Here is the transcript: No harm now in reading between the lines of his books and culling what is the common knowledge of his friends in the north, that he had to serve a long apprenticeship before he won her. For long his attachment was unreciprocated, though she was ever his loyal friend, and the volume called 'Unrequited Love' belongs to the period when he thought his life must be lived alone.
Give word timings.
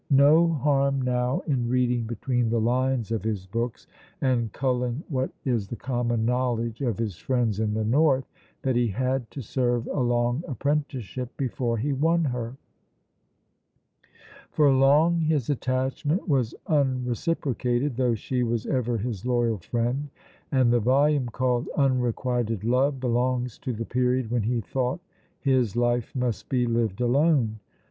No 0.09 0.47
harm 0.47 0.99
now 1.03 1.41
in 1.45 1.69
reading 1.69 2.05
between 2.05 2.49
the 2.49 2.59
lines 2.59 3.11
of 3.11 3.23
his 3.23 3.45
books 3.45 3.85
and 4.19 4.51
culling 4.51 5.03
what 5.09 5.29
is 5.45 5.67
the 5.67 5.75
common 5.75 6.25
knowledge 6.25 6.81
of 6.81 6.97
his 6.97 7.17
friends 7.17 7.59
in 7.59 7.75
the 7.75 7.83
north, 7.85 8.27
that 8.63 8.75
he 8.75 8.87
had 8.87 9.29
to 9.29 9.43
serve 9.43 9.85
a 9.85 9.99
long 9.99 10.43
apprenticeship 10.47 11.31
before 11.37 11.77
he 11.77 11.93
won 11.93 12.23
her. 12.25 12.55
For 14.49 14.71
long 14.73 15.19
his 15.21 15.51
attachment 15.51 16.27
was 16.27 16.55
unreciprocated, 16.65 17.95
though 17.95 18.15
she 18.15 18.41
was 18.41 18.65
ever 18.65 18.97
his 18.97 19.23
loyal 19.23 19.59
friend, 19.59 20.09
and 20.51 20.73
the 20.73 20.79
volume 20.79 21.27
called 21.27 21.69
'Unrequited 21.77 22.63
Love' 22.63 22.99
belongs 22.99 23.59
to 23.59 23.71
the 23.71 23.85
period 23.85 24.31
when 24.31 24.41
he 24.41 24.61
thought 24.61 24.99
his 25.39 25.75
life 25.75 26.15
must 26.15 26.49
be 26.49 26.65
lived 26.65 27.01
alone. 27.01 27.59